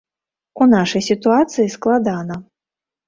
[0.65, 2.41] У нашай сітуацыі складана.